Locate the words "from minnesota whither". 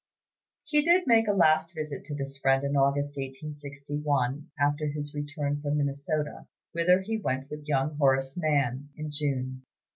5.61-7.01